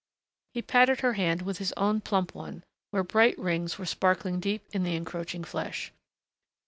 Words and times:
He 0.55 0.63
patted 0.63 1.01
her 1.01 1.13
hand 1.13 1.43
with 1.43 1.59
his 1.59 1.73
own 1.73 2.01
plump 2.01 2.33
one 2.33 2.63
where 2.89 3.03
bright 3.03 3.37
rings 3.37 3.77
were 3.77 3.85
sparkling 3.85 4.39
deep 4.39 4.63
in 4.71 4.81
the 4.81 4.95
encroaching 4.95 5.43
flesh. 5.43 5.93